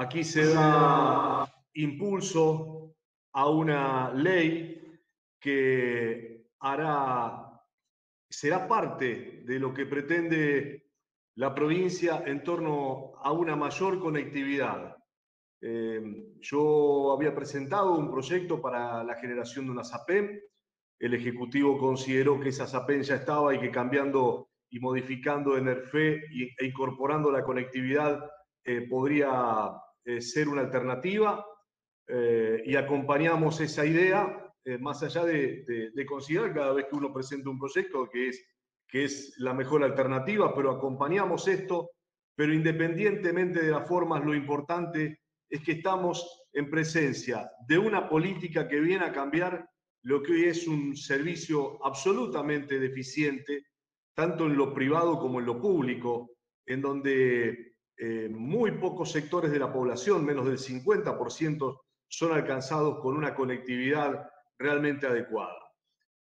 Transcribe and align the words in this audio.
Aquí 0.00 0.22
se 0.22 0.54
da 0.54 1.44
impulso 1.74 2.94
a 3.32 3.50
una 3.50 4.12
ley 4.14 4.80
que 5.40 6.46
será 8.30 8.68
parte 8.68 9.42
de 9.44 9.58
lo 9.58 9.74
que 9.74 9.86
pretende 9.86 10.92
la 11.34 11.52
provincia 11.52 12.22
en 12.24 12.44
torno 12.44 13.14
a 13.16 13.32
una 13.32 13.56
mayor 13.56 13.98
conectividad. 13.98 14.96
Eh, 15.60 16.36
yo 16.42 17.12
había 17.12 17.34
presentado 17.34 17.98
un 17.98 18.08
proyecto 18.08 18.62
para 18.62 19.02
la 19.02 19.16
generación 19.16 19.64
de 19.64 19.72
una 19.72 19.82
SAPEM. 19.82 20.40
El 21.00 21.14
Ejecutivo 21.14 21.76
consideró 21.76 22.38
que 22.38 22.50
esa 22.50 22.68
SAPEM 22.68 23.02
ya 23.02 23.16
estaba 23.16 23.52
y 23.52 23.58
que 23.58 23.72
cambiando 23.72 24.48
y 24.70 24.78
modificando 24.78 25.56
ENERFE 25.56 26.22
e 26.56 26.66
incorporando 26.66 27.32
la 27.32 27.42
conectividad 27.42 28.30
eh, 28.62 28.82
podría 28.82 29.72
eh, 30.04 30.20
ser 30.20 30.48
una 30.48 30.62
alternativa 30.62 31.44
eh, 32.06 32.62
y 32.64 32.74
acompañamos 32.76 33.60
esa 33.60 33.84
idea, 33.84 34.52
eh, 34.64 34.78
más 34.78 35.02
allá 35.02 35.24
de, 35.24 35.92
considerar 36.06 36.54
cada 36.54 36.72
vez 36.72 36.86
que 36.86 36.96
uno 36.96 37.12
presenta 37.12 37.50
un 37.50 37.58
proyecto 37.58 38.08
que 38.08 38.28
es, 38.28 38.42
que 38.88 39.04
es 39.04 39.34
la 39.38 39.52
mejor 39.52 39.84
alternativa, 39.84 40.54
pero 40.54 40.70
acompañamos 40.70 41.46
esto, 41.48 41.90
pero 42.34 42.54
independientemente 42.54 43.62
de 43.62 43.70
las 43.70 43.86
formas, 43.86 44.24
lo 44.24 44.34
importante 44.34 45.20
es 45.50 45.62
que 45.62 45.72
estamos 45.72 46.46
en 46.52 46.70
presencia 46.70 47.50
de 47.66 47.78
una 47.78 48.08
política 48.08 48.66
que 48.68 48.80
viene 48.80 49.04
a 49.04 49.12
cambiar 49.12 49.68
lo 50.02 50.22
que 50.22 50.32
hoy 50.32 50.44
es 50.44 50.66
un 50.66 50.96
servicio 50.96 51.84
absolutamente 51.84 52.78
deficiente, 52.78 53.66
tanto 54.14 54.46
en 54.46 54.56
lo 54.56 54.72
privado 54.72 55.18
como 55.18 55.40
en 55.40 55.46
lo 55.46 55.60
público, 55.60 56.30
en 56.64 56.80
donde 56.80 57.74
eh, 57.98 58.28
muy 58.28 58.72
pocos 58.72 59.10
sectores 59.10 59.50
de 59.50 59.58
la 59.58 59.72
población, 59.72 60.24
menos 60.24 60.46
del 60.46 60.58
50%, 60.58 61.80
son 62.06 62.32
alcanzados 62.32 63.00
con 63.00 63.16
una 63.16 63.34
conectividad 63.34 64.30
realmente 64.56 65.06
adecuada. 65.06 65.58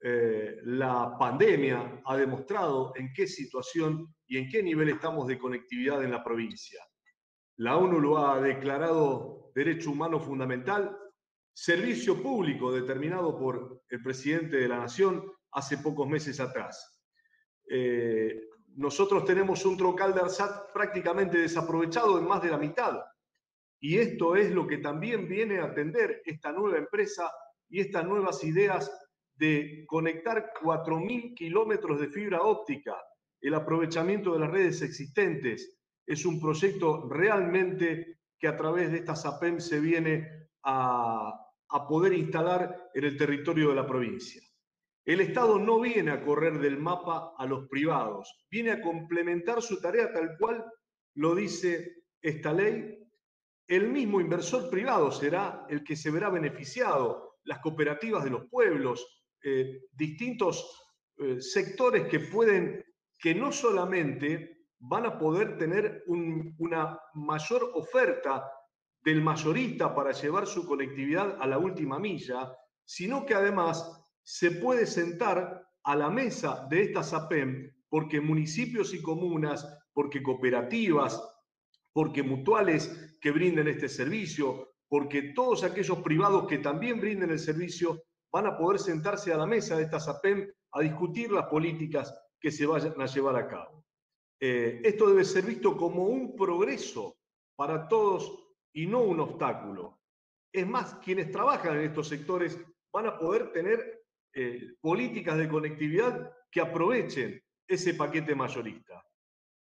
Eh, 0.00 0.60
la 0.64 1.16
pandemia 1.18 2.02
ha 2.04 2.16
demostrado 2.16 2.92
en 2.96 3.12
qué 3.14 3.26
situación 3.26 4.14
y 4.26 4.36
en 4.36 4.50
qué 4.50 4.62
nivel 4.62 4.90
estamos 4.90 5.26
de 5.26 5.38
conectividad 5.38 6.04
en 6.04 6.10
la 6.10 6.22
provincia. 6.22 6.84
La 7.56 7.76
ONU 7.78 7.98
lo 8.00 8.18
ha 8.18 8.40
declarado 8.40 9.50
derecho 9.54 9.90
humano 9.90 10.20
fundamental, 10.20 10.94
servicio 11.54 12.22
público 12.22 12.72
determinado 12.72 13.38
por 13.38 13.82
el 13.88 14.02
presidente 14.02 14.58
de 14.58 14.68
la 14.68 14.78
Nación 14.78 15.24
hace 15.52 15.78
pocos 15.78 16.06
meses 16.06 16.38
atrás. 16.40 17.00
Eh, 17.70 18.48
nosotros 18.76 19.24
tenemos 19.24 19.64
un 19.64 19.76
troncal 19.76 20.14
de 20.14 20.20
ARSAT 20.20 20.72
prácticamente 20.72 21.38
desaprovechado 21.38 22.18
en 22.18 22.26
más 22.26 22.42
de 22.42 22.50
la 22.50 22.58
mitad. 22.58 23.00
Y 23.80 23.98
esto 23.98 24.34
es 24.34 24.50
lo 24.50 24.66
que 24.66 24.78
también 24.78 25.28
viene 25.28 25.58
a 25.58 25.66
atender 25.66 26.22
esta 26.24 26.52
nueva 26.52 26.78
empresa 26.78 27.30
y 27.68 27.80
estas 27.80 28.04
nuevas 28.04 28.42
ideas 28.44 28.90
de 29.36 29.84
conectar 29.86 30.52
4.000 30.62 31.34
kilómetros 31.34 32.00
de 32.00 32.08
fibra 32.08 32.42
óptica, 32.42 32.96
el 33.40 33.54
aprovechamiento 33.54 34.32
de 34.32 34.40
las 34.40 34.50
redes 34.50 34.82
existentes. 34.82 35.78
Es 36.06 36.24
un 36.24 36.40
proyecto 36.40 37.08
realmente 37.08 38.20
que 38.38 38.48
a 38.48 38.56
través 38.56 38.90
de 38.90 38.98
esta 38.98 39.16
SAPEM 39.16 39.60
se 39.60 39.80
viene 39.80 40.48
a, 40.62 41.32
a 41.68 41.88
poder 41.88 42.12
instalar 42.12 42.90
en 42.94 43.04
el 43.04 43.16
territorio 43.16 43.70
de 43.70 43.74
la 43.74 43.86
provincia. 43.86 44.42
El 45.04 45.20
Estado 45.20 45.58
no 45.58 45.80
viene 45.80 46.12
a 46.12 46.24
correr 46.24 46.58
del 46.58 46.78
mapa 46.78 47.34
a 47.36 47.44
los 47.44 47.68
privados, 47.68 48.46
viene 48.50 48.70
a 48.70 48.80
complementar 48.80 49.60
su 49.60 49.78
tarea 49.80 50.10
tal 50.12 50.36
cual 50.38 50.64
lo 51.14 51.34
dice 51.34 52.04
esta 52.22 52.52
ley. 52.52 52.98
El 53.66 53.88
mismo 53.88 54.20
inversor 54.20 54.70
privado 54.70 55.12
será 55.12 55.66
el 55.68 55.84
que 55.84 55.96
se 55.96 56.10
verá 56.10 56.30
beneficiado, 56.30 57.36
las 57.44 57.58
cooperativas 57.58 58.24
de 58.24 58.30
los 58.30 58.48
pueblos, 58.48 59.06
eh, 59.42 59.82
distintos 59.92 60.82
eh, 61.18 61.38
sectores 61.40 62.08
que 62.08 62.20
pueden, 62.20 62.82
que 63.18 63.34
no 63.34 63.52
solamente 63.52 64.68
van 64.78 65.04
a 65.04 65.18
poder 65.18 65.58
tener 65.58 66.02
una 66.06 66.98
mayor 67.14 67.70
oferta 67.74 68.50
del 69.02 69.22
mayorista 69.22 69.94
para 69.94 70.12
llevar 70.12 70.46
su 70.46 70.66
conectividad 70.66 71.36
a 71.40 71.46
la 71.46 71.58
última 71.58 71.98
milla, 71.98 72.54
sino 72.84 73.24
que 73.24 73.34
además 73.34 74.03
se 74.24 74.50
puede 74.52 74.86
sentar 74.86 75.68
a 75.84 75.96
la 75.96 76.10
mesa 76.10 76.66
de 76.68 76.82
esta 76.82 77.02
SAPEM 77.02 77.70
porque 77.88 78.20
municipios 78.20 78.92
y 78.94 79.00
comunas, 79.00 79.64
porque 79.92 80.22
cooperativas, 80.22 81.22
porque 81.92 82.22
mutuales 82.22 83.16
que 83.20 83.30
brinden 83.30 83.68
este 83.68 83.88
servicio, 83.88 84.74
porque 84.88 85.32
todos 85.34 85.62
aquellos 85.62 85.98
privados 85.98 86.46
que 86.48 86.58
también 86.58 87.00
brinden 87.00 87.30
el 87.30 87.38
servicio 87.38 88.02
van 88.32 88.46
a 88.46 88.56
poder 88.56 88.80
sentarse 88.80 89.32
a 89.32 89.36
la 89.36 89.46
mesa 89.46 89.76
de 89.76 89.84
esta 89.84 90.00
SAPEM 90.00 90.50
a 90.72 90.80
discutir 90.80 91.30
las 91.30 91.46
políticas 91.46 92.12
que 92.40 92.50
se 92.50 92.66
vayan 92.66 93.00
a 93.00 93.06
llevar 93.06 93.36
a 93.36 93.46
cabo. 93.46 93.84
Eh, 94.40 94.80
esto 94.82 95.08
debe 95.08 95.24
ser 95.24 95.44
visto 95.44 95.76
como 95.76 96.04
un 96.06 96.34
progreso 96.34 97.16
para 97.56 97.86
todos 97.86 98.44
y 98.72 98.86
no 98.86 99.02
un 99.02 99.20
obstáculo. 99.20 100.00
Es 100.52 100.66
más, 100.66 100.94
quienes 100.94 101.30
trabajan 101.30 101.76
en 101.76 101.84
estos 101.84 102.08
sectores 102.08 102.58
van 102.92 103.06
a 103.06 103.18
poder 103.18 103.52
tener 103.52 104.03
eh, 104.34 104.74
políticas 104.80 105.38
de 105.38 105.48
conectividad 105.48 106.32
que 106.50 106.60
aprovechen 106.60 107.40
ese 107.66 107.94
paquete 107.94 108.34
mayorista. 108.34 109.02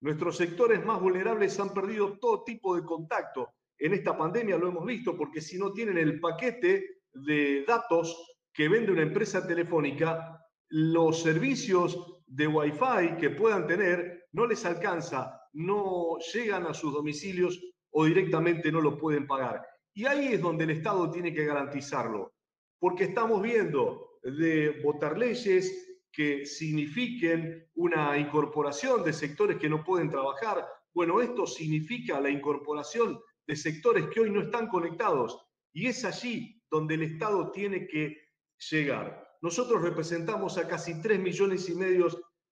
Nuestros 0.00 0.36
sectores 0.36 0.84
más 0.84 1.00
vulnerables 1.00 1.58
han 1.58 1.72
perdido 1.74 2.18
todo 2.18 2.44
tipo 2.44 2.76
de 2.76 2.84
contacto. 2.84 3.54
En 3.78 3.94
esta 3.94 4.16
pandemia 4.16 4.56
lo 4.56 4.68
hemos 4.68 4.84
visto 4.84 5.16
porque 5.16 5.40
si 5.40 5.58
no 5.58 5.72
tienen 5.72 5.98
el 5.98 6.20
paquete 6.20 7.00
de 7.12 7.64
datos 7.66 8.36
que 8.52 8.68
vende 8.68 8.92
una 8.92 9.02
empresa 9.02 9.46
telefónica, 9.46 10.38
los 10.68 11.22
servicios 11.22 12.22
de 12.26 12.46
Wi-Fi 12.46 13.16
que 13.18 13.30
puedan 13.30 13.66
tener 13.66 14.26
no 14.32 14.46
les 14.46 14.64
alcanza, 14.64 15.40
no 15.52 16.18
llegan 16.32 16.66
a 16.66 16.74
sus 16.74 16.92
domicilios 16.92 17.58
o 17.90 18.04
directamente 18.04 18.70
no 18.70 18.80
lo 18.80 18.98
pueden 18.98 19.26
pagar. 19.26 19.64
Y 19.94 20.04
ahí 20.04 20.34
es 20.34 20.40
donde 20.40 20.64
el 20.64 20.70
Estado 20.70 21.10
tiene 21.10 21.32
que 21.32 21.46
garantizarlo, 21.46 22.34
porque 22.78 23.04
estamos 23.04 23.42
viendo 23.42 24.07
de 24.30 24.80
votar 24.82 25.16
leyes 25.16 25.88
que 26.12 26.44
signifiquen 26.46 27.68
una 27.74 28.18
incorporación 28.18 29.04
de 29.04 29.12
sectores 29.12 29.58
que 29.58 29.68
no 29.68 29.84
pueden 29.84 30.10
trabajar. 30.10 30.66
Bueno, 30.92 31.20
esto 31.20 31.46
significa 31.46 32.20
la 32.20 32.30
incorporación 32.30 33.20
de 33.46 33.56
sectores 33.56 34.08
que 34.08 34.20
hoy 34.20 34.30
no 34.30 34.42
están 34.42 34.68
conectados 34.68 35.40
y 35.72 35.86
es 35.86 36.04
allí 36.04 36.60
donde 36.70 36.94
el 36.94 37.02
Estado 37.04 37.50
tiene 37.52 37.86
que 37.86 38.16
llegar. 38.70 39.26
Nosotros 39.40 39.82
representamos 39.82 40.58
a 40.58 40.66
casi 40.66 41.00
3 41.00 41.20
millones 41.20 41.68
y 41.68 41.74
medio 41.74 42.08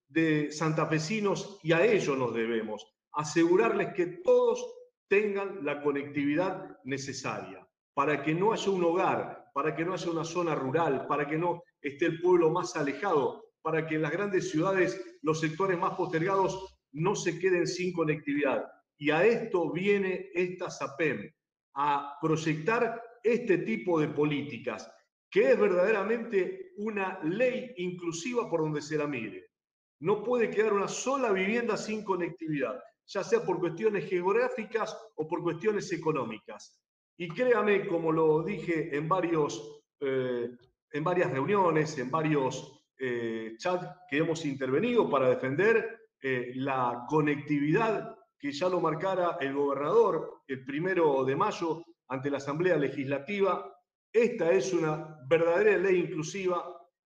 de 0.09 0.53
santafesinos 0.53 1.59
y 1.63 1.73
a 1.73 1.85
ellos 1.85 2.17
nos 2.17 2.33
debemos 2.33 2.87
asegurarles 3.13 3.95
que 3.95 4.07
todos 4.23 4.65
tengan 5.09 5.65
la 5.65 5.83
conectividad 5.83 6.79
necesaria 6.85 7.67
para 7.97 8.23
que 8.23 8.35
no 8.35 8.53
haya 8.53 8.71
un 8.71 8.85
hogar 8.85 9.47
para 9.57 9.75
que 9.75 9.87
no 9.87 9.95
haya 9.95 10.11
una 10.11 10.23
zona 10.23 10.55
rural, 10.55 11.07
para 11.07 11.27
que 11.27 11.39
no 11.39 11.63
esté 11.81 12.05
el 12.05 12.21
pueblo 12.21 12.51
más 12.51 12.77
alejado, 12.77 13.55
para 13.63 13.87
que 13.87 13.95
en 13.95 14.03
las 14.03 14.13
grandes 14.13 14.51
ciudades 14.51 15.19
los 15.23 15.41
sectores 15.41 15.79
más 15.79 15.95
postergados 15.95 16.77
no 16.93 17.17
se 17.17 17.39
queden 17.39 17.67
sin 17.67 17.95
conectividad. 17.95 18.67
Y 18.99 19.11
a 19.13 19.25
esto 19.25 19.73
viene 19.73 20.29
esta 20.35 20.71
SAPEM, 20.71 21.33
a 21.77 22.19
proyectar 22.21 23.03
este 23.23 23.57
tipo 23.57 23.99
de 23.99 24.09
políticas, 24.09 24.93
que 25.31 25.53
es 25.53 25.59
verdaderamente 25.59 26.75
una 26.77 27.19
ley 27.25 27.73
inclusiva 27.79 28.51
por 28.51 28.61
donde 28.61 28.83
se 28.83 28.99
la 28.99 29.07
mire. 29.07 29.53
No 30.01 30.23
puede 30.23 30.51
quedar 30.51 30.75
una 30.75 30.89
sola 30.89 31.33
vivienda 31.33 31.79
sin 31.79 32.05
conectividad, 32.05 32.79
ya 33.07 33.25
sea 33.25 33.43
por 33.43 33.59
cuestiones 33.59 34.07
geográficas 34.07 34.95
o 35.15 35.27
por 35.27 35.43
cuestiones 35.43 35.91
económicas. 35.93 36.79
Y 37.19 37.29
créame, 37.29 37.87
como 37.87 38.13
lo 38.13 38.43
dije 38.43 38.95
en, 38.95 39.09
varios, 39.09 39.83
eh, 40.01 40.51
en 40.93 41.05
varias 41.05 41.31
reuniones, 41.31 41.99
en 41.99 42.11
varios 42.11 42.85
eh, 42.99 43.55
chats 43.59 43.89
que 44.09 44.19
hemos 44.19 44.45
intervenido 44.45 45.09
para 45.09 45.29
defender 45.29 46.09
eh, 46.23 46.53
la 46.55 47.05
conectividad 47.09 48.17
que 48.39 48.53
ya 48.53 48.69
lo 48.69 48.81
marcara 48.81 49.39
el 49.41 49.55
gobernador 49.55 50.43
el 50.47 50.65
primero 50.65 51.25
de 51.25 51.37
mayo 51.37 51.85
ante 52.09 52.31
la 52.31 52.37
Asamblea 52.37 52.77
Legislativa. 52.77 53.73
Esta 54.13 54.51
es 54.53 54.73
una 54.73 55.19
verdadera 55.29 55.77
ley 55.79 56.01
inclusiva 56.01 56.65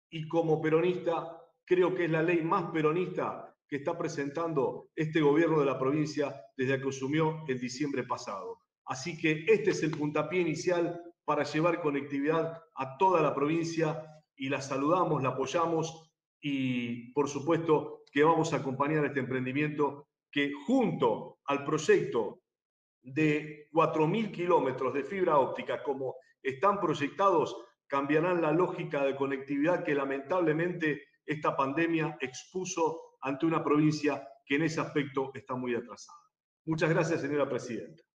y 0.10 0.28
como 0.28 0.62
peronista 0.62 1.38
creo 1.66 1.94
que 1.94 2.06
es 2.06 2.12
la 2.12 2.24
ley 2.24 2.42
más 2.44 2.72
peronista 2.72 3.56
que 3.68 3.78
está 3.78 3.98
presentando 3.98 4.90
este 4.96 5.22
gobierno 5.22 5.60
de 5.60 5.66
la 5.66 5.78
provincia 5.78 6.34
desde 6.56 6.82
que 6.82 6.88
asumió 6.88 7.44
el 7.48 7.60
diciembre 7.60 8.04
pasado. 8.04 8.67
Así 8.88 9.18
que 9.18 9.45
este 9.48 9.72
es 9.72 9.84
el 9.84 9.92
puntapié 9.92 10.42
inicial 10.42 11.01
para 11.25 11.44
llevar 11.44 11.81
conectividad 11.81 12.62
a 12.75 12.98
toda 12.98 13.22
la 13.22 13.36
provincia 13.36 14.01
y 14.36 14.50
la 14.50 14.62
saludamos, 14.62 15.22
la 15.22 15.30
apoyamos 15.30 16.10
y 16.39 17.12
por 17.12 17.28
supuesto 17.28 18.04
que 18.12 18.24
vamos 18.24 18.54
a 18.54 18.57
acompañar 18.57 19.06
este 19.06 19.19
emprendimiento 19.19 20.07
que 20.31 20.54
junto 20.66 21.39
al 21.45 21.66
proyecto 21.66 22.42
de 23.01 23.68
4.000 23.72 24.31
kilómetros 24.31 24.94
de 24.94 25.04
fibra 25.04 25.38
óptica 25.38 25.83
como 25.83 26.16
están 26.42 26.80
proyectados, 26.80 27.56
cambiarán 27.88 28.42
la 28.42 28.51
lógica 28.51 29.04
de 29.04 29.16
conectividad 29.16 29.83
que 29.83 29.95
lamentablemente 29.95 31.07
esta 31.25 31.56
pandemia 31.56 32.18
expuso 32.22 33.18
ante 33.22 33.45
una 33.45 33.63
provincia 33.63 34.28
que 34.45 34.56
en 34.56 34.63
ese 34.63 34.80
aspecto 34.80 35.31
está 35.33 35.56
muy 35.56 35.75
atrasada. 35.75 36.19
Muchas 36.66 36.90
gracias, 36.90 37.22
señora 37.22 37.50
presidenta. 37.50 38.04